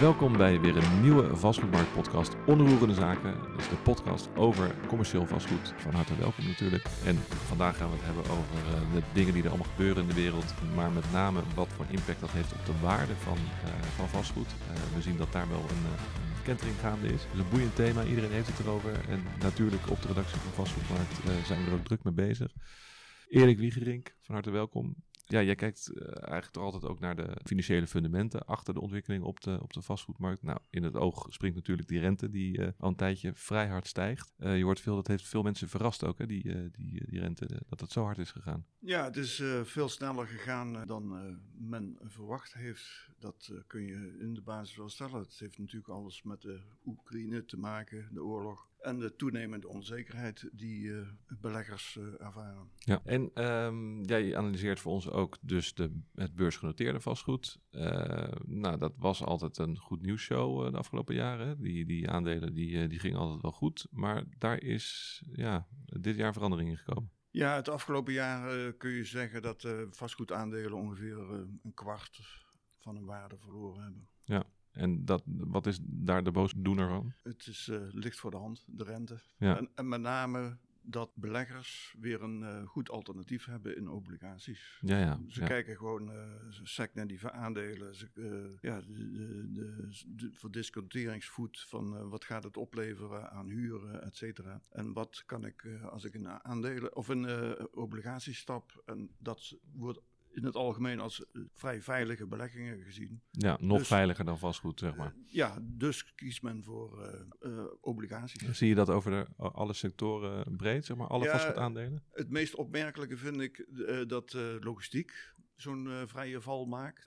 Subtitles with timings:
[0.00, 3.34] Welkom bij weer een nieuwe vastgoedmarktpodcast Onroerende Zaken.
[3.58, 5.74] Is de podcast over commercieel vastgoed.
[5.76, 6.84] Van harte welkom natuurlijk.
[7.04, 10.08] En vandaag gaan we het hebben over uh, de dingen die er allemaal gebeuren in
[10.08, 10.54] de wereld.
[10.74, 14.46] Maar met name wat voor impact dat heeft op de waarde van, uh, van vastgoed.
[14.46, 15.84] Uh, we zien dat daar wel een,
[16.36, 17.22] een kentering gaande is.
[17.22, 18.92] Het is een boeiend thema, iedereen heeft het erover.
[19.08, 21.14] En natuurlijk op de redactie van Vastgoedmarkt
[21.46, 22.52] zijn we er ook druk mee bezig.
[23.28, 24.94] Erik Wiegerink, van harte welkom.
[25.30, 29.24] Ja, jij kijkt uh, eigenlijk toch altijd ook naar de financiële fundamenten achter de ontwikkeling
[29.24, 30.42] op de, op de vastgoedmarkt.
[30.42, 33.86] Nou, in het oog springt natuurlijk die rente die uh, al een tijdje vrij hard
[33.86, 34.34] stijgt.
[34.38, 37.62] Uh, je hoort veel, dat heeft veel mensen verrast ook, hè, die, die, die rente,
[37.68, 38.66] dat het zo hard is gegaan.
[38.78, 43.08] Ja, het is veel sneller gegaan dan men verwacht heeft.
[43.18, 45.20] Dat kun je in de basis wel stellen.
[45.20, 48.68] Het heeft natuurlijk alles met de Oekraïne te maken, de oorlog.
[48.78, 51.08] En de toenemende onzekerheid die uh,
[51.40, 52.70] beleggers uh, ervaren.
[52.78, 57.60] Ja, en um, jij analyseert voor ons ook dus de, het beursgenoteerde vastgoed.
[57.70, 61.60] Uh, nou, dat was altijd een goed nieuwsshow de afgelopen jaren.
[61.60, 63.86] Die, die aandelen die, die gingen altijd wel goed.
[63.90, 67.10] Maar daar is ja, dit jaar verandering in gekomen.
[67.30, 71.18] Ja, het afgelopen jaar kun je zeggen dat vastgoedaandelen ongeveer
[71.62, 72.20] een kwart
[72.78, 74.08] van hun waarde verloren hebben.
[74.24, 74.44] Ja.
[74.78, 77.12] En dat, wat is daar de boosdoener van?
[77.22, 79.20] Het is uh, licht voor de hand, de rente.
[79.36, 79.56] Ja.
[79.56, 84.78] En, en, met name dat beleggers weer een uh, goed alternatief hebben in obligaties.
[84.80, 85.46] Ja, ja, ze ja.
[85.46, 86.22] kijken gewoon uh,
[86.62, 87.94] sec naar die aandelen.
[87.94, 88.08] Ze,
[88.60, 94.62] ja, de, de, de, de verdisconteringsvoet van wat gaat het opleveren aan huren, et cetera.
[94.68, 100.00] En wat kan ik als ik een aandelen of een obligatie stap en dat wordt
[100.38, 103.20] in het algemeen als uh, vrij veilige beleggingen gezien.
[103.30, 105.14] Ja, nog dus, veiliger dan vastgoed, zeg maar.
[105.16, 108.58] Uh, ja, dus kiest men voor uh, obligaties.
[108.58, 112.02] Zie je dat over de, alle sectoren breed, zeg maar, alle ja, vastgoedaandelen?
[112.12, 113.66] Het meest opmerkelijke vind ik
[114.08, 117.06] dat logistiek zo'n vrije val maakt.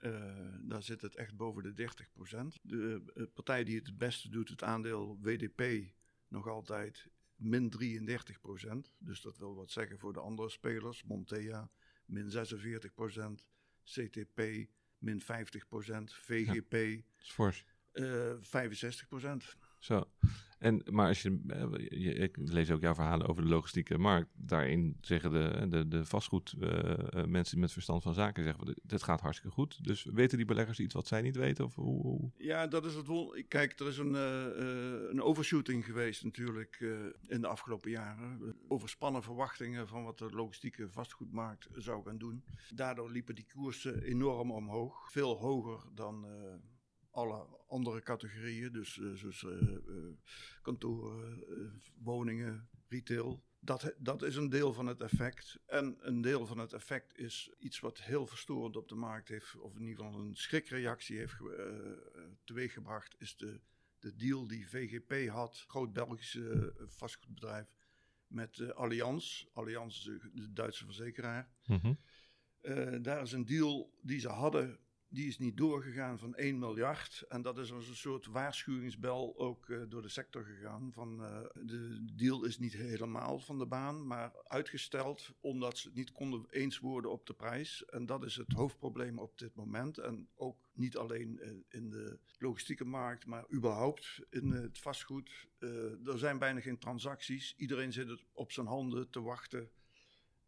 [0.62, 1.90] daar zit het echt boven de
[2.54, 2.60] 30%.
[2.62, 3.02] De
[3.34, 5.62] partij die het het beste doet, het aandeel WDP,
[6.28, 7.10] nog altijd
[7.42, 11.04] min 33% Dus dat wil wat zeggen voor de andere spelers.
[11.04, 11.70] Montea,
[12.12, 13.44] min 46%
[13.86, 14.40] CTP
[15.00, 15.24] min 50%
[16.28, 16.74] VGP
[17.38, 17.52] ja,
[17.98, 20.04] uh, 65 Zo.
[20.58, 21.40] En, maar als je,
[21.88, 24.30] je, ik lees ook jouw verhalen over de logistieke markt.
[24.34, 29.20] Daarin zeggen de, de, de vastgoed uh, mensen met verstand van zaken zeggen, dit gaat
[29.20, 29.84] hartstikke goed.
[29.84, 31.64] Dus weten die beleggers iets wat zij niet weten?
[31.64, 32.30] Of hoe?
[32.36, 33.08] Ja, dat is het.
[33.48, 34.14] Kijk, er is een,
[35.10, 36.80] een overshooting geweest natuurlijk
[37.26, 38.56] in de afgelopen jaren.
[38.68, 42.44] Overspannen verwachtingen van wat de logistieke vastgoedmarkt zou gaan doen.
[42.74, 45.10] Daardoor liepen die koersen enorm omhoog.
[45.10, 46.26] Veel hoger dan
[47.12, 50.12] alle andere categorieën, dus uh, uh, uh,
[50.62, 51.44] kantoren,
[51.98, 53.42] woningen, retail.
[53.60, 55.58] Dat, dat is een deel van het effect.
[55.66, 59.56] En een deel van het effect is iets wat heel verstorend op de markt heeft,
[59.56, 61.36] of in ieder geval een schrikreactie heeft
[62.44, 63.60] teweeggebracht, is de,
[63.98, 67.66] de deal die VGP had, groot Belgische vastgoedbedrijf,
[68.26, 69.46] met Allianz.
[69.52, 71.50] Allianz, de, de Duitse verzekeraar.
[71.66, 73.02] Mm -hmm.
[73.02, 74.78] daar is een deal die ze hadden
[75.12, 77.24] die is niet doorgegaan van 1 miljard.
[77.28, 80.92] En dat is als een soort waarschuwingsbel ook uh, door de sector gegaan.
[80.92, 85.96] Van uh, de deal is niet helemaal van de baan, maar uitgesteld omdat ze het
[85.96, 87.84] niet konden eens worden op de prijs.
[87.84, 89.98] En dat is het hoofdprobleem op dit moment.
[89.98, 95.48] En ook niet alleen uh, in de logistieke markt, maar überhaupt in het vastgoed.
[96.04, 97.54] er zijn bijna geen transacties.
[97.56, 99.70] Iedereen zit op zijn handen te wachten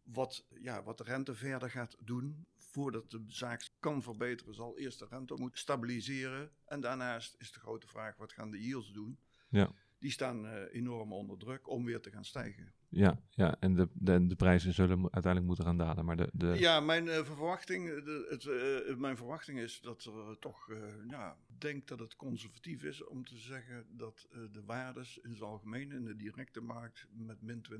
[0.04, 2.46] wat, ja, wat de rente verder gaat doen.
[2.74, 6.50] Voordat de zaak kan verbeteren, zal eerst de rente moeten stabiliseren.
[6.64, 9.18] En daarnaast is de grote vraag: wat gaan de yields doen?
[9.48, 9.70] Ja.
[9.98, 12.72] Die staan uh, enorm onder druk om weer te gaan stijgen.
[12.88, 16.04] Ja, ja en de, de, de prijzen zullen uiteindelijk moeten gaan dalen.
[16.04, 16.46] Maar de, de...
[16.46, 20.72] Ja, mijn, uh, verwachting, de, het, uh, mijn verwachting is dat er toch,
[21.08, 25.92] ja, denk dat het conservatief is om te zeggen dat de waardes in het algemeen
[25.92, 27.76] in de directe markt met min 20%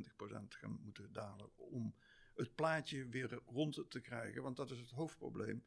[0.49, 1.51] gaan moeten dalen.
[1.57, 1.95] Om
[2.37, 4.43] het plaatje weer rond te krijgen.
[4.43, 5.65] Want dat is het hoofdprobleem.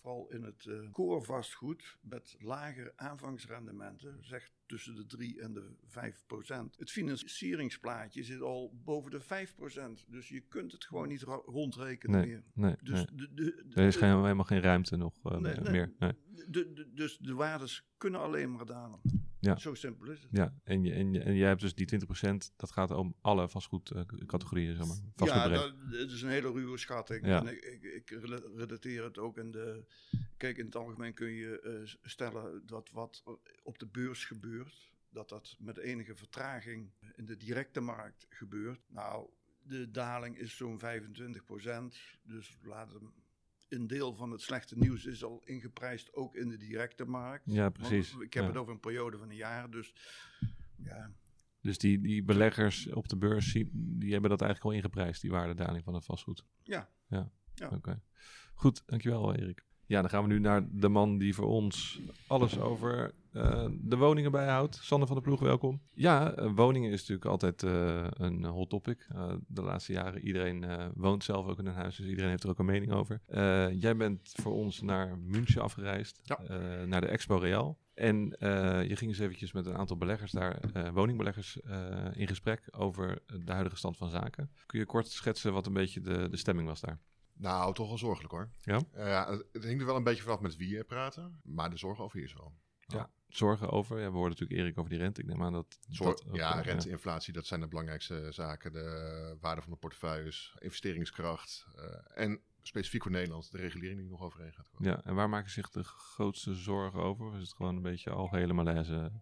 [0.00, 5.74] Vooral in het uh, core vastgoed met lage aanvangsrendementen, zegt tussen de 3 en de
[5.84, 6.76] 5 procent.
[6.78, 10.04] Het financieringsplaatje zit al boven de 5 procent.
[10.08, 12.42] Dus je kunt het gewoon niet rondrekenen nee, meer.
[12.54, 13.04] Nee, dus nee.
[13.16, 15.92] De, de, de, er is geen, helemaal geen ruimte nog uh, nee, meer.
[16.94, 19.00] dus de waardes kunnen alleen maar dalen.
[19.40, 19.56] Ja.
[19.56, 20.28] Zo simpel is het.
[20.32, 22.06] Ja, en, je, en, je, en jij hebt dus die 20%,
[22.56, 24.96] dat gaat om alle vastgoedcategorieën, zeg maar.
[25.28, 27.26] Ja, dat, het is een hele ruwe schatting.
[27.26, 27.48] Ja.
[27.48, 28.10] Ik, ik, ik
[28.54, 29.84] relateer het ook in de...
[30.36, 33.22] Kijk, in het algemeen kun je uh, stellen dat wat
[33.62, 38.80] op de beurs gebeurt, dat dat met enige vertraging in de directe markt gebeurt.
[38.88, 39.28] Nou,
[39.62, 40.84] de daling is zo'n 25%,
[42.22, 43.12] dus laat hem
[43.68, 47.44] een deel van het slechte nieuws is al ingeprijsd, ook in de directe markt.
[47.46, 48.10] Ja, precies.
[48.10, 48.48] Want ik heb Ja.
[48.48, 49.94] het over een periode van een jaar, dus
[50.76, 51.12] ja,
[51.60, 55.84] Dus die, die beleggers op de beurs, die hebben dat eigenlijk al ingeprijsd, die waardedaling
[55.84, 56.44] van het vastgoed.
[56.62, 56.90] ja.
[57.72, 58.02] Oké.
[58.54, 59.64] Goed, dankjewel Erik.
[59.86, 63.96] Ja, dan gaan we nu naar de man die voor ons alles over eh, de
[63.96, 64.74] woningen bijhoudt.
[64.82, 65.80] Sander van der Ploeg, welkom.
[65.94, 69.06] Ja, eh, woningen is natuurlijk altijd eh, een hot topic.
[69.08, 72.42] Eh, de laatste jaren, iedereen eh, woont zelf ook in een huis, dus iedereen heeft
[72.42, 73.20] er ook een mening over.
[73.26, 76.38] Eh, jij bent voor ons naar München afgereisd, Ja.
[76.38, 77.78] eh, naar de Expo Real.
[77.94, 82.26] En eh, je ging eens eventjes met een aantal beleggers daar, eh, woningbeleggers, eh, in
[82.28, 84.50] gesprek over de huidige stand van zaken.
[84.66, 86.98] Kun je kort schetsen wat een beetje de, de stemming was daar?
[87.36, 88.48] Nou, toch wel zorgelijk hoor.
[88.62, 88.80] Ja?
[88.92, 91.76] Eh, ja, het, hangt er wel een beetje vanaf met wie je praten, maar de
[91.76, 92.52] zorg over is wel.
[93.28, 94.00] Zorgen over?
[94.00, 95.20] Ja, we hoorden natuurlijk Erik over die rente.
[95.20, 95.78] Ik neem aan dat...
[95.88, 98.72] Zorg, dat ook, ja, eh, rente, inflatie, dat zijn de belangrijkste zaken.
[98.72, 104.22] De waarde van de portefeuilles, investeringskracht eh, en specifiek voor Nederland de regulering die nog
[104.22, 104.90] overheen gaat komen.
[104.90, 107.34] Ja, en waar maken zich de grootste zorgen over?
[107.34, 109.12] Is het gewoon een beetje algehele malaise?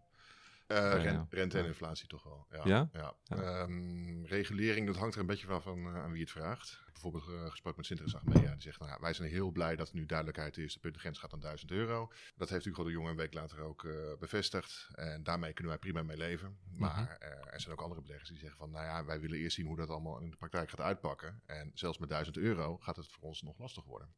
[0.66, 1.26] Eh, Ja, ren- ja.
[1.30, 1.68] Rente en Ja.
[1.68, 2.46] inflatie toch wel.
[2.50, 2.60] Ja?
[2.64, 2.88] Ja?
[2.92, 3.14] ja.
[3.24, 3.36] Ja.
[3.36, 6.84] Ehm, regulering, dat hangt er een beetje vanaf aan, eh, aan wie het vraagt.
[6.92, 8.52] Bijvoorbeeld eh, gesproken met Sinterklaas Achmea.
[8.52, 10.72] Die zegt, nou, ja, wij zijn heel blij dat er nu duidelijkheid is.
[10.74, 12.12] De puntengrens gaat aan 1000 euro.
[12.36, 13.86] Dat heeft Hugo de Jonge een week later ook
[14.18, 14.88] bevestigd.
[14.94, 16.58] En daarmee kunnen wij prima mee leven.
[16.76, 17.22] Maar Mhm.
[17.32, 18.70] eh, er zijn ook andere beleggers die zeggen van...
[18.70, 21.42] nou ja, wij willen eerst zien hoe dat allemaal in de praktijk gaat uitpakken.
[21.46, 24.08] En zelfs met 1000 euro gaat het voor ons nog lastig worden.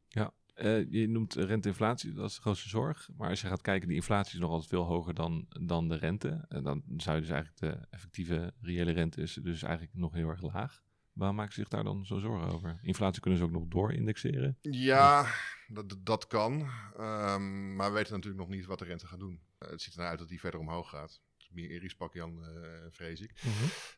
[0.58, 3.08] Eh, je noemt rente-inflatie, dat is de grootste zorg.
[3.16, 5.96] Maar als je gaat kijken, die inflatie is nog altijd veel hoger dan, dan de
[5.96, 6.44] rente.
[6.48, 10.28] En dan zou je dus eigenlijk de effectieve reële rente is dus eigenlijk nog heel
[10.28, 10.82] erg laag.
[11.12, 12.78] Waarom maken ze zich daar dan zo zorgen over?
[12.82, 14.58] Inflatie kunnen ze ook nog doorindexeren.
[14.60, 15.26] Ja,
[15.68, 16.70] dat, dat kan.
[16.96, 19.40] Ehm, maar we weten natuurlijk nog niet wat de rente gaat doen.
[19.58, 21.20] Het ziet er naar uit dat die verder omhoog gaat.
[21.48, 23.32] Meer Eris pak Jan, eh, vrees ik.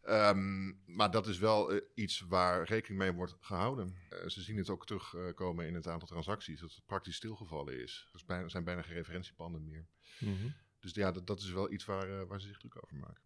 [0.03, 3.97] Ehm, maar dat is wel eh, iets waar rekening mee wordt gehouden.
[4.09, 6.61] Eh, ze zien het ook terugkomen in het aantal transacties.
[6.61, 8.09] Dat het praktisch stilgevallen is.
[8.13, 9.87] Er bijna- zijn bijna geen referentiepanden meer.
[10.19, 10.49] Mhm.
[10.81, 13.23] Dus ja, dat, dat is wel iets waar, waar ze zich druk over maken.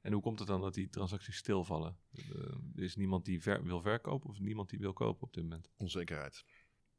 [0.00, 1.98] En hoe komt het dan dat die transacties stilvallen?
[2.76, 5.68] Er is niemand die ver- wil verkopen of niemand die wil kopen op dit moment?
[5.76, 6.44] Onzekerheid.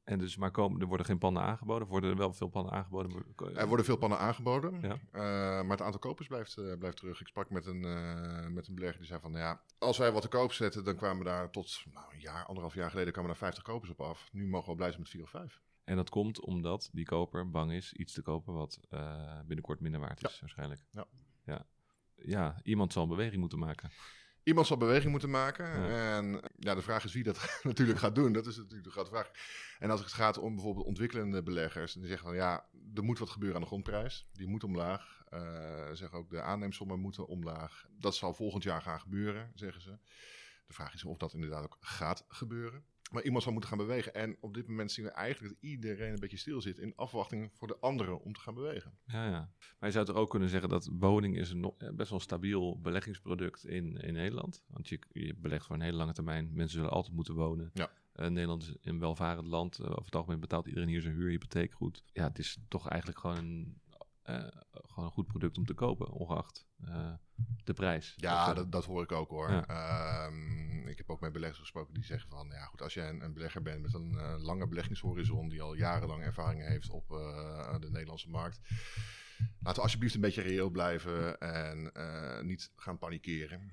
[0.10, 1.84] En dus maar komen, er worden geen panden aangeboden.
[1.84, 3.26] Of worden er wel veel panden aangeboden?
[3.56, 4.98] Er worden veel pannen aangeboden, Ja.
[5.12, 5.22] eh,
[5.62, 7.22] maar het aantal kopers blijft, eh, blijft terug.
[7.22, 10.12] Ik sprak met een, eh, met een belegger die zei van, nou ja, als wij
[10.12, 13.32] wat te koop zetten, dan kwamen daar tot nou, een jaar, anderhalf jaar geleden, kwamen
[13.32, 14.30] daar 50 kopers op af.
[14.32, 15.62] Nu mogen we blij zijn met vier of vijf.
[15.84, 18.80] En dat komt omdat die koper bang is iets te kopen wat
[19.46, 20.82] binnenkort minder waard is, waarschijnlijk.
[20.92, 21.06] Ja.
[21.46, 21.66] ja.
[22.16, 23.90] Ja, iemand zal een beweging moeten maken.
[24.44, 25.66] Iemand zal beweging moeten maken.
[25.66, 26.18] Ja.
[26.18, 28.34] En ja, de vraag is wie dat natuurlijk gaat doen.
[28.34, 29.32] Dat is natuurlijk de grote vraag.
[29.80, 33.30] En als het gaat om bijvoorbeeld ontwikkelende beleggers, die zeggen van ja, er moet wat
[33.30, 34.28] gebeuren aan de grondprijs.
[34.34, 35.24] Die moet omlaag.
[35.30, 37.88] Eh zeggen ook de aanneemsommen moeten omlaag.
[37.98, 39.98] Dat zal volgend jaar gaan gebeuren, zeggen ze.
[40.68, 42.84] De vraag is of dat inderdaad ook gaat gebeuren.
[43.10, 44.14] Maar iemand zal moeten gaan bewegen.
[44.14, 47.52] En op dit moment zien we eigenlijk dat iedereen een beetje stil zit in afwachting
[47.54, 48.98] voor de anderen om te gaan bewegen.
[49.06, 49.52] Ja, ja.
[49.80, 52.26] Maar je zou toch ook kunnen zeggen dat woning is een eh, best wel een
[52.26, 54.64] stabiel beleggingsproduct in, in Nederland.
[54.68, 56.50] Want je, je belegt voor een hele lange termijn.
[56.54, 57.70] Mensen zullen altijd moeten wonen.
[57.74, 57.92] Ja.
[58.12, 59.80] Eh, Nederland is een welvarend land.
[59.80, 62.04] Eh, over het algemeen betaalt iedereen hier zijn huur, hypotheek goed.
[62.14, 63.82] Ja, het is toch eigenlijk gewoon een,
[64.30, 67.14] eh, gewoon een goed product om te kopen, ongeacht eh,
[67.64, 68.14] de prijs.
[68.16, 69.52] Ja, Dat, eh, dat, dat hoor ik ook hoor.
[69.52, 69.66] Ja.
[69.68, 73.22] Ehm, ik heb ook met beleggers gesproken die zeggen van, ja goed, als jij een,
[73.22, 77.07] een belegger bent met een lange beleggingshorizon die al jarenlang ervaring heeft op
[77.80, 78.59] de Nederlandse markt,
[79.59, 81.92] laten we alsjeblieft een beetje reëel blijven en
[82.45, 83.71] niet gaan panikeren.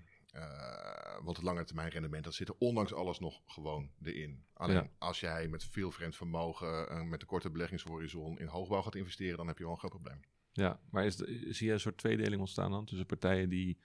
[1.23, 4.45] Want het lange termijn rendement, dat zit er ondanks alles nog gewoon erin.
[4.53, 4.91] Alleen Ja.
[4.99, 9.47] als jij met veel vreemd vermogen, met een korte beleggingshorizon in hoogbouw gaat investeren, dan
[9.47, 10.21] heb je wel een groot probleem.
[10.57, 13.79] Ja, maar is zie je een soort tweedeling ontstaan dan tussen partijen die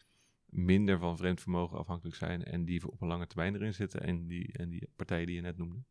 [0.46, 4.28] minder van vreemd vermogen afhankelijk zijn en die op een lange termijn erin zitten en
[4.28, 5.84] die, en die partijen die je net noemde?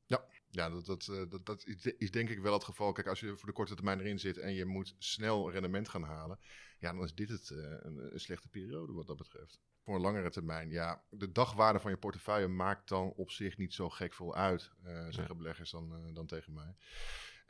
[0.50, 1.66] Ja, dat, dat, eh, dat, dat
[1.98, 2.92] is, denk ik wel het geval.
[2.92, 6.02] Kijk, als je voor de korte termijn erin zit en je moet snel rendement gaan
[6.02, 6.38] halen,
[6.78, 9.60] ja, dan is dit het, eh, een, een slechte periode wat dat betreft.
[9.82, 13.74] Voor een langere termijn, ja, de dagwaarde van je portefeuille maakt dan op zich niet
[13.74, 16.74] zo gek veel uit, eh, zeggen beleggers dan, dan tegen mij.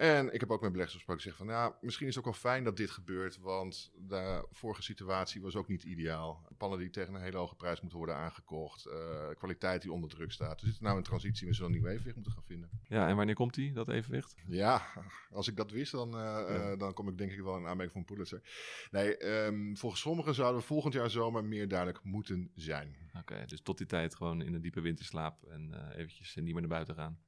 [0.00, 2.52] En ik heb ook met beleggers gesproken zeggen van, ja, misschien is het ook wel
[2.52, 6.46] fijn dat dit gebeurt, want de vorige situatie was ook niet ideaal.
[6.56, 10.32] Pannen die tegen een hele hoge prijs moeten worden aangekocht, eh, kwaliteit die onder druk
[10.32, 10.60] staat.
[10.60, 12.70] We zitten nou in transitie, we zullen een nieuw evenwicht moeten gaan vinden.
[12.88, 14.34] Ja, en wanneer komt die, dat evenwicht?
[14.46, 14.86] Ja,
[15.30, 17.96] als ik dat wist, dan, eh, eh, dan kom ik denk ik wel in aanmerking
[17.96, 18.42] een Pulitzer.
[18.90, 22.96] Nee, ehm, volgens sommigen zouden we volgend jaar zomer meer duidelijk moeten zijn.
[23.18, 26.68] Oké, dus tot die tijd gewoon in een diepe winterslaap en eventjes niet meer naar
[26.68, 27.18] buiten gaan.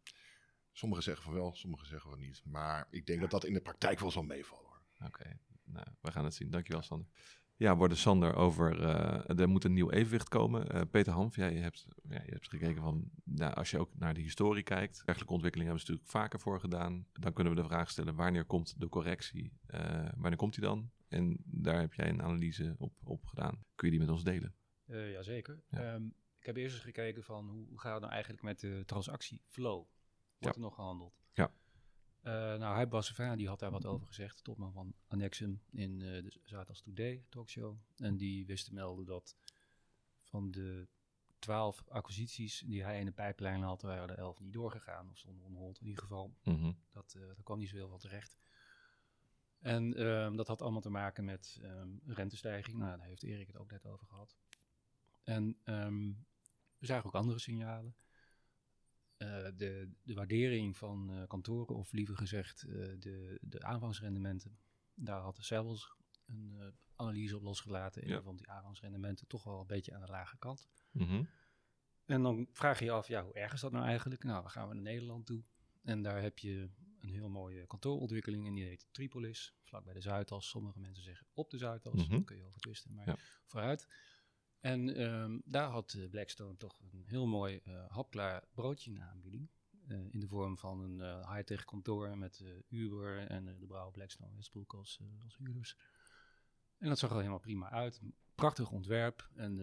[0.72, 2.42] Sommigen zeggen van wel, sommigen zeggen van niet.
[2.44, 4.64] Maar ik denk dat dat in de praktijk wel zal meevallen.
[4.64, 4.82] Hoor.
[5.06, 6.50] Oké, nou, we gaan het zien.
[6.50, 7.08] Dankjewel, Sander.
[7.56, 10.74] Ja, worden Sander over, uh, er moet een nieuw evenwicht komen.
[10.74, 14.14] Uh, Peter Hanf, jij hebt, ja, je hebt gekeken van, nou, als je ook naar
[14.14, 17.06] de historie kijkt, dergelijke ontwikkelingen hebben ze natuurlijk vaker voor gedaan.
[17.12, 19.52] Dan kunnen we de vraag stellen, wanneer komt de correctie?
[19.66, 20.90] Uh, wanneer komt die dan?
[21.08, 23.64] En daar heb jij een analyse op, op gedaan.
[23.74, 24.54] Kun je die met ons delen?
[24.86, 25.62] Uh, jazeker.
[25.68, 25.94] Ja.
[25.94, 28.82] Um, ik heb eerst eens gekeken van, hoe, hoe gaat het nou eigenlijk met de
[28.86, 29.86] transactieflow?
[30.42, 31.20] Wordt er nog gehandeld?
[31.32, 31.52] Ja.
[32.22, 36.22] Uh, nou, Huib Bassevin, die had daar wat over gezegd, topman van Annexum in uh,
[36.22, 37.76] de Zuidas Today talkshow.
[37.96, 39.36] En die wist te melden dat
[40.22, 40.88] van de
[41.38, 45.10] twaalf acquisities die hij in de pijplijn had, waren er elf niet doorgegaan.
[45.10, 46.34] Of stonden onhold in ieder geval.
[46.42, 46.78] Mm -hmm.
[46.90, 48.38] dat, uh, daar kwam niet zoveel van terecht.
[49.58, 52.78] En um, dat had allemaal te maken met um, rentestijging.
[52.78, 54.36] Nou, daar heeft Erik het ook net over gehad.
[55.24, 56.26] En um,
[56.78, 57.94] we zagen ook andere signalen.
[59.22, 64.58] Uh, de, de, waardering van uh, kantoren, of liever gezegd uh, de, de aanvangsrendementen,
[64.94, 68.02] daar had de zelfs een analyse op losgelaten.
[68.02, 68.22] En ja.
[68.22, 70.68] vond die aanvangsrendementen toch wel een beetje aan de lage kant.
[70.90, 71.28] Mm -hmm.
[72.04, 74.24] En dan vraag je je af, ja, hoe erg is dat nou eigenlijk?
[74.24, 75.42] Nou, dan gaan we naar Nederland toe.
[75.82, 80.00] En daar heb je een heel mooie kantoorontwikkeling en die heet Tripolis, vlak bij de
[80.00, 80.48] Zuidas.
[80.48, 82.10] Sommige mensen zeggen op de Zuidas, mm -hmm.
[82.10, 83.16] daar kun je over twisten, maar ja.
[83.44, 83.88] vooruit.
[84.62, 89.48] En um, daar had Blackstone toch een heel mooi uh, hapklaar broodje in de aanbieding.
[89.88, 94.74] Uh, in de vorm van een high-tech kantoor met Uber en de brouwer Blackstone Westbroek
[94.74, 95.76] als, als huurders.
[96.78, 98.00] En dat zag er helemaal prima uit.
[98.34, 99.28] Prachtig ontwerp.
[99.34, 99.56] En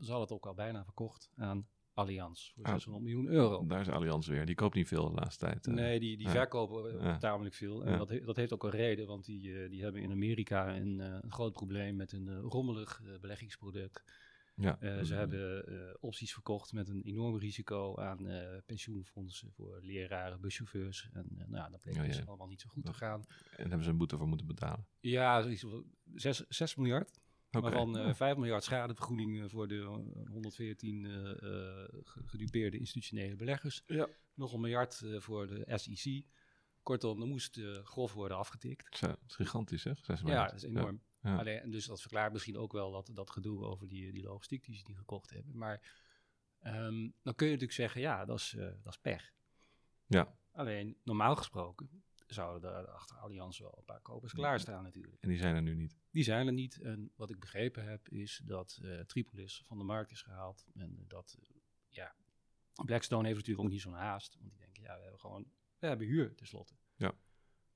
[0.00, 3.66] ze hadden het ook al bijna verkocht aan Allianz voor ah, 600 miljoen euro.
[3.66, 4.46] Daar is Allianz weer.
[4.46, 5.66] Die koopt niet veel de laatste tijd.
[5.66, 6.32] nee, die, die ja.
[6.32, 7.18] verkopen ja.
[7.18, 7.84] tamelijk veel.
[7.84, 7.98] En ja.
[7.98, 11.32] dat, he, dat heeft ook een reden, want die, die hebben in Amerika een, een
[11.32, 14.02] groot probleem met een rommelig beleggingsproduct.
[14.60, 14.78] Ja.
[14.82, 20.40] Uh, ze hebben uh, opties verkocht met een enorm risico aan uh, pensioenfondsen voor leraren,
[20.40, 21.08] buschauffeurs.
[21.12, 22.24] En nou, dat bleek Oh, dus ja.
[22.24, 23.24] allemaal niet zo goed te gaan.
[23.56, 24.86] En hebben ze een boete voor moeten betalen.
[25.00, 27.20] Ja, zoiets van 6, 6 miljard.
[27.50, 27.60] Oké.
[27.60, 29.76] Waarvan eh 5 miljard schadevergoeding eh, voor de
[30.24, 33.82] eh, 114 eh, eh, ge- gedupeerde institutionele beleggers.
[33.86, 34.08] Ja.
[34.34, 36.24] Nog een miljard eh, voor de SEC.
[36.82, 38.96] Kortom, er moest eh, grof worden afgetikt.
[38.98, 39.82] Zo, dat is gigantisch.
[39.82, 40.50] Zes Ja, miljard.
[40.50, 41.00] dat is enorm.
[41.22, 41.36] Ja.
[41.36, 44.64] Alleen, en dus dat verklaart misschien ook wel dat, dat gedoe over die, die logistiek
[44.64, 45.56] die ze niet gekocht hebben.
[45.56, 45.92] Maar
[46.58, 49.32] ehm, dan kun je natuurlijk zeggen, ja, dat is, eh, dat is pech.
[50.06, 50.38] Ja.
[50.52, 55.22] Alleen, normaal gesproken zouden er achter Allianz wel een paar kopers klaarstaan natuurlijk.
[55.22, 55.98] En die zijn er nu niet.
[56.10, 56.80] Die zijn er niet.
[56.80, 60.66] En wat ik begrepen heb, is dat eh, Tripolis van de markt is gehaald.
[60.74, 61.48] En dat, eh,
[61.88, 62.14] ja,
[62.84, 64.36] Blackstone heeft natuurlijk ook niet zo'n haast.
[64.38, 66.74] Want die denken, ja, we hebben gewoon, we hebben huur tenslotte.
[66.96, 67.12] Ja.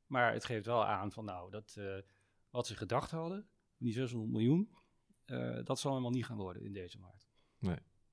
[0.06, 1.98] Maar het geeft wel aan van, nou, dat eh,
[2.54, 3.46] wat ze gedacht hadden,
[3.78, 4.68] die 600 miljoen,
[5.24, 7.32] eh, dat zal helemaal niet gaan worden in deze markt.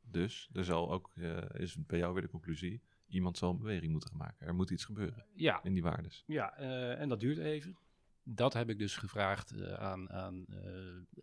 [0.01, 3.91] Dus er zal ook, eh, is bij jou weer de conclusie, iemand zal een beweging
[3.91, 4.47] moeten gaan maken.
[4.47, 6.23] Er moet iets gebeuren Ja, in die waardes.
[6.25, 7.77] Ja, eh, en dat duurt even.
[8.23, 10.45] Dat heb ik dus gevraagd aan, aan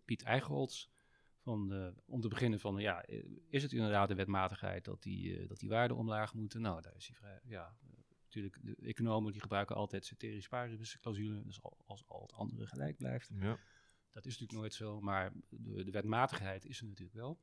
[0.05, 0.89] Piet Eichholz.
[1.39, 3.05] Van, om te beginnen van, ja,
[3.49, 6.61] is het inderdaad de wetmatigheid dat die, dat die waarden omlaag moeten?
[6.61, 7.77] Nou, daar is hij vrij, ja,
[8.35, 12.67] natuurlijk, de economen die gebruiken altijd ceteris paribus clausule, dus al, als al het andere
[12.67, 13.31] gelijk blijft.
[13.41, 13.59] Ja.
[14.13, 17.39] Dat is natuurlijk nooit zo, maar de, de wetmatigheid is er natuurlijk wel.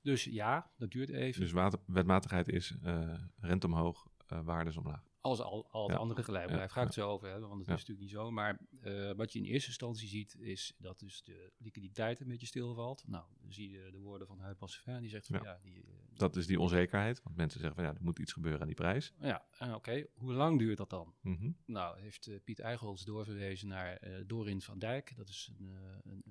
[0.00, 1.40] Dus ja, dat duurt even.
[1.40, 5.06] Dus water, wetmatigheid is eh, rente omhoog, eh, waardes omlaag.
[5.28, 5.98] Als al, al het Ja.
[5.98, 8.30] andere gelijk blijft, ga ik het zo over hebben, want het is natuurlijk niet zo.
[8.30, 12.46] Maar eh, wat je in eerste instantie ziet, is dat dus de liquiditeit een beetje
[12.46, 13.04] stilvalt.
[13.06, 16.36] Nou, dan zie je de woorden van Passevin, die zegt van ja, die, eh, Dat
[16.36, 17.22] is die onzekerheid.
[17.22, 19.12] Want mensen zeggen van ja, er moet iets gebeuren aan die prijs.
[19.20, 21.14] ja en oké, hoe lang duurt dat dan?
[21.20, 21.50] Mhm.
[21.66, 25.16] Nou, heeft eh, Piet Eichholz doorverwezen naar eh Dorin van Dijk.
[25.16, 26.22] Dat is een, een,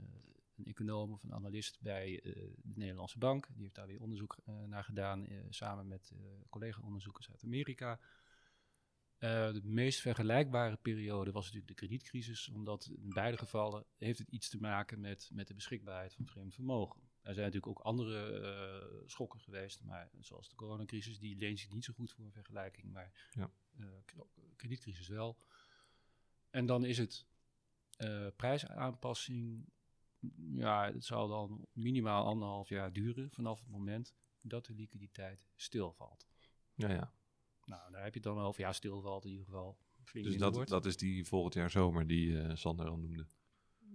[0.55, 3.47] een econoom of een analist bij de Nederlandse Bank.
[3.53, 6.11] Die heeft daar weer onderzoek naar gedaan, samen met
[6.49, 7.99] collega-onderzoekers uit Amerika.
[9.17, 14.29] Eh, de meest vergelijkbare periode was natuurlijk de kredietcrisis, omdat in beide gevallen heeft het
[14.29, 17.01] iets te maken met, met de beschikbaarheid van vreemd vermogen.
[17.21, 21.69] Er zijn natuurlijk ook andere eh, schokken geweest, maar zoals de coronacrisis, die leent zich
[21.71, 23.51] niet zo goed voor een vergelijking, maar Ja.
[23.77, 23.85] eh,
[24.55, 25.37] kredietcrisis wel.
[26.49, 27.25] En dan is het
[28.35, 29.69] prijsaanpassing,
[30.53, 36.27] ja, het zal dan minimaal anderhalf jaar duren vanaf het moment dat de liquiditeit stilvalt.
[36.75, 37.13] Ja, ja.
[37.67, 39.77] Nou, daar heb je het dan over, ja, stilvalt in ieder geval.
[40.11, 43.25] Dus dat, dat is die volgend jaar zomer die eh, Sander al noemde.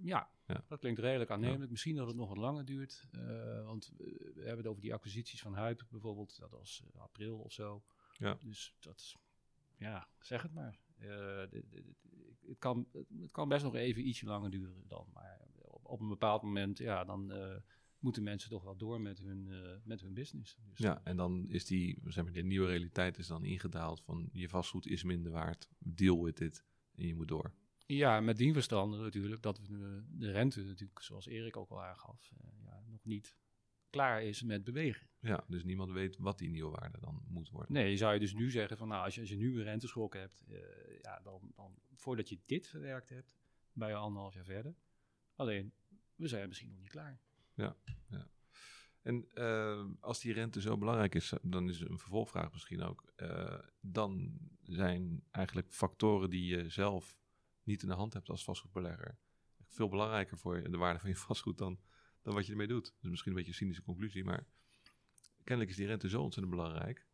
[0.03, 0.65] Ja, Ja.
[0.69, 1.71] dat klinkt redelijk aannemelijk.
[1.71, 3.09] Misschien dat het nog wat langer duurt.
[3.11, 6.39] eh, want we hebben het over die acquisities van Huip bijvoorbeeld.
[6.39, 7.83] Dat was eh, april of zo.
[8.19, 8.35] Ja.
[8.41, 9.17] Dus dat
[9.77, 10.79] ja, zeg het maar.
[11.51, 11.85] Dit- dit- dit-
[12.47, 12.87] het, kan,
[13.21, 15.07] het kan best nog even ietsje langer duren dan.
[15.13, 17.33] Maar op, op een bepaald moment, ja, dan
[18.03, 20.57] moeten mensen toch wel door met hun, eh, met hun business.
[20.69, 24.29] Dus, Ja, en dan is die, zeg maar, de nieuwe realiteit is dan ingedaald van
[24.33, 27.53] je vastgoed is minder waard, deal with it en je moet door.
[27.87, 32.31] Ja, met die verstande natuurlijk dat we de rente natuurlijk, zoals Erik ook al aangaf,
[32.33, 33.37] uh, ja, nog niet
[33.91, 35.09] klaar is met bewegen.
[35.21, 37.73] Ja, dus niemand weet wat die nieuwe waarde dan moet worden.
[37.73, 39.63] Nee, je zou je dus nu zeggen van nou, als je, als je nu een
[39.63, 40.59] renteschok hebt, uh,
[41.03, 43.33] ja, dan, dan voordat je dit verwerkt hebt,
[43.73, 44.75] ben je anderhalf jaar verder.
[45.35, 45.73] Alleen,
[46.15, 47.21] we zijn misschien nog niet klaar.
[47.55, 47.77] Ja,
[48.09, 48.31] ja.
[49.03, 53.13] En uh, als die rente zo belangrijk is, dan is een vervolgvraag misschien ook.
[53.17, 57.17] Uh, dan zijn eigenlijk factoren die je zelf
[57.63, 59.19] niet in de hand hebt als vastgoedbelegger
[59.73, 61.81] veel belangrijker voor de waarde van je vastgoed dan,
[62.23, 62.95] dan wat je ermee doet.
[63.01, 64.47] Dus misschien een beetje een cynische conclusie, maar
[65.45, 67.07] kennelijk is die rente zo ontzettend belangrijk.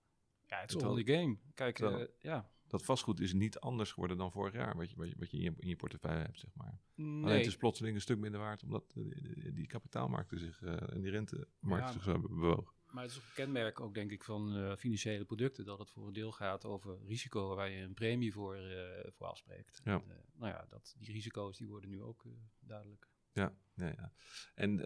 [0.47, 1.39] Ja, het is all the game.
[1.55, 2.51] Kijk, uh, ja.
[2.69, 5.37] Dat vastgoed is niet anders geworden dan vorig jaar, wat je, wat je, wat je
[5.37, 6.81] in, je, in je portefeuille hebt, zeg maar.
[6.95, 7.25] Nee.
[7.25, 11.01] Alleen het is plotseling een stuk minder waard, omdat die, die kapitaalmarkten zich uh, en
[11.01, 12.77] die rentemarkten ja, zich zo hebben bewogen.
[12.87, 15.91] Maar het is ook een kenmerk ook, denk ik, van uh, financiële producten, dat het
[15.91, 19.81] voor een deel gaat over risico waar je een premie voor, uh, voor afspreekt.
[19.85, 19.93] Ja.
[19.93, 22.25] En, nou ja, dat, die risico's die worden nu ook
[22.61, 23.09] duidelijk.
[23.33, 24.13] Ja, ja, ja.
[24.55, 24.77] En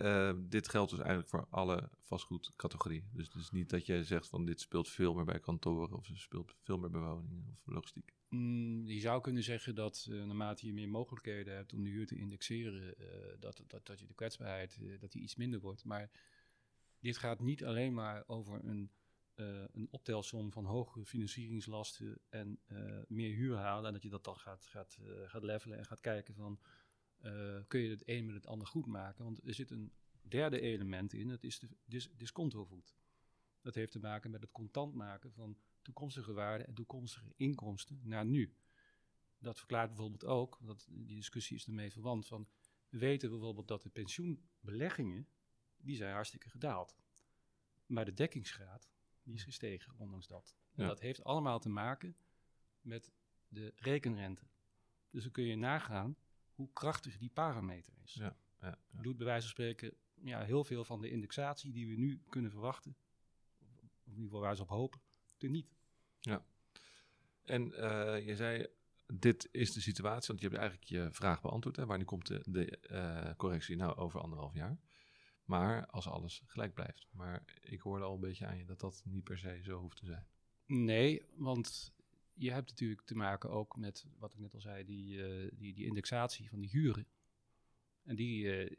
[0.48, 3.08] dit geldt dus eigenlijk voor alle vastgoedcategorieën.
[3.12, 6.10] Dus het is niet dat jij zegt van dit speelt veel meer bij kantoren of
[6.12, 8.12] speelt veel meer bij woningen of logistiek.
[8.28, 12.16] Mm, je zou kunnen zeggen dat naarmate je meer mogelijkheden hebt om de huur te
[12.16, 12.94] indexeren,
[13.40, 15.84] dat, dat, dat je de kwetsbaarheid dat die iets minder wordt.
[15.84, 16.10] Maar
[16.98, 18.90] dit gaat niet alleen maar over een,
[19.72, 22.60] een optelsom van hogere financieringslasten en
[23.08, 23.86] meer huur halen.
[23.86, 26.60] En dat je dat dan gaat, gaat, gaat levelen en gaat kijken van
[27.66, 29.24] kun je het een met het ander goed maken.
[29.24, 32.96] Want er zit een derde element in, dat is de dis discontovoet.
[33.60, 38.26] Dat heeft te maken met het contant maken van toekomstige waarden en toekomstige inkomsten naar
[38.26, 38.56] nu.
[39.38, 42.48] Dat verklaart bijvoorbeeld ook, dat die discussie is ermee verwant, van
[42.88, 45.28] we weten bijvoorbeeld dat de pensioenbeleggingen
[45.76, 46.96] die zijn hartstikke gedaald.
[47.86, 48.90] Maar de dekkingsgraad,
[49.22, 50.56] die is gestegen, ondanks dat.
[50.74, 50.88] En Ja.
[50.88, 52.16] dat heeft allemaal te maken
[52.80, 53.12] met
[53.48, 54.46] de rekenrente.
[55.10, 56.16] Dus dan kun je nagaan
[56.62, 58.14] hoe krachtig die parameter is.
[58.14, 59.02] Ja, ja, ja.
[59.02, 62.50] Doet bij wijze van spreken ja, heel veel van de indexatie die we nu kunnen
[62.50, 62.96] verwachten,
[63.60, 65.00] of in ieder geval waar ze op hopen,
[65.36, 65.74] teniet.
[67.42, 68.66] En eh, je zei,
[69.06, 71.76] dit is de situatie, want je hebt eigenlijk je vraag beantwoord.
[71.76, 71.86] Hè?
[71.86, 73.76] Wanneer komt de, de eh, correctie?
[73.76, 74.78] Nou, over anderhalf jaar.
[75.44, 77.06] Maar als alles gelijk blijft.
[77.10, 79.96] Maar ik hoorde al een beetje aan je dat dat niet per se zo hoeft
[79.96, 80.26] te zijn.
[80.66, 81.92] Nee, want
[82.34, 85.74] je hebt natuurlijk te maken ook met, wat ik net al zei, die, eh, die,
[85.74, 87.06] die indexatie van die huren.
[88.02, 88.76] En die, eh,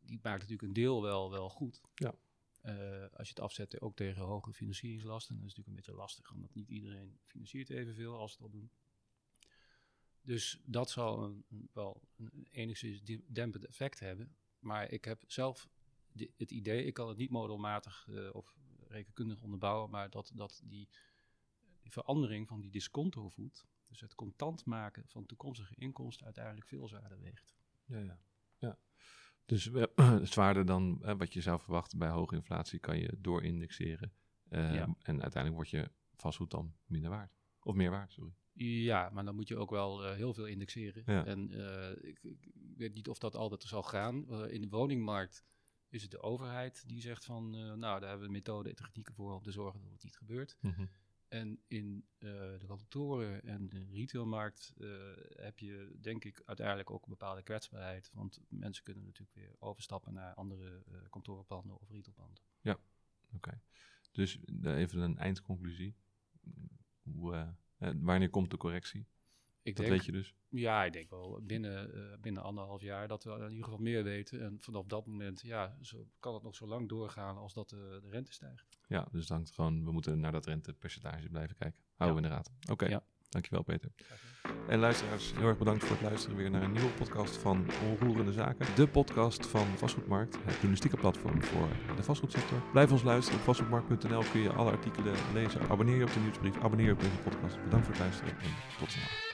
[0.00, 1.80] die maakt natuurlijk een deel wel, wel goed.
[1.94, 2.14] Ja.
[2.60, 6.02] Eh, als je het afzet ook tegen hogere financieringslasten, dan is het natuurlijk een beetje
[6.02, 8.70] lastig, omdat niet iedereen financiert evenveel als ze het al doen.
[10.22, 14.36] Dus dat zal een, wel een enigszins dempend effect hebben.
[14.58, 15.68] Maar ik heb zelf
[16.36, 18.56] het idee, ik kan het niet modelmatig of
[18.88, 20.88] rekenkundig onderbouwen, maar dat, dat die,
[21.86, 27.18] die verandering van die discontovoet, dus het contant maken van toekomstige inkomsten, uiteindelijk veel zwaarder
[27.18, 27.56] weegt.
[27.84, 28.18] Ja, ja.
[28.58, 28.78] ja.
[29.44, 29.70] Dus
[30.34, 34.12] zwaarder dan wat je zou verwachten bij hoge inflatie kan je doorindexeren.
[34.48, 34.82] Eh, Ja.
[34.82, 37.38] En uiteindelijk wordt je vastgoed dan minder waard.
[37.60, 38.34] Of meer waard, sorry.
[38.52, 41.02] Ja, maar dan moet je ook wel eh, heel veel indexeren.
[41.06, 41.24] Ja.
[41.24, 44.28] En eh, ik, ik weet niet of dat altijd zal gaan.
[44.28, 45.44] Eh, in de woningmarkt
[45.88, 49.34] is het de overheid die zegt van, nou, daar hebben we methoden en technieken voor
[49.34, 50.56] om te zorgen dat het niet gebeurt.
[51.28, 54.88] En in eh, de kantoren en de retailmarkt eh,
[55.36, 58.10] heb je denk ik uiteindelijk ook een bepaalde kwetsbaarheid.
[58.12, 62.42] Want mensen kunnen natuurlijk weer overstappen naar andere kantoorpanden of retailpanden.
[63.34, 63.60] Oké.
[64.12, 65.94] Dus even een eindconclusie.
[67.02, 69.06] Hoe, wanneer komt de correctie?
[69.66, 70.34] Ik Dat denk, weet je dus.
[70.48, 74.02] Ja, ik denk wel binnen, eh, binnen anderhalf jaar dat we in ieder geval meer
[74.04, 74.40] weten.
[74.42, 77.98] En vanaf dat moment ja, zo, kan het nog zo lang doorgaan als dat de,
[78.02, 78.66] de rente stijgt.
[78.88, 81.80] Ja, dus dan gewoon, we moeten naar dat rentepercentage blijven kijken.
[81.94, 82.50] Houden we in de raad.
[82.70, 83.02] Oké, Ja.
[83.28, 83.90] dankjewel Peter.
[84.68, 88.32] En luisteraars, heel erg bedankt voor het luisteren weer naar een nieuwe podcast van Onroerende
[88.32, 88.74] Zaken.
[88.76, 92.62] De podcast van Vastgoedmarkt, het journalistieke platform voor de vastgoedsector.
[92.72, 93.38] Blijf ons luisteren.
[93.38, 95.68] Op vastgoedmarkt.nl kun je alle artikelen lezen.
[95.68, 97.62] Abonneer je op de nieuwsbrief, abonneer je op deze podcast.
[97.64, 99.24] Bedankt voor het luisteren en tot snel.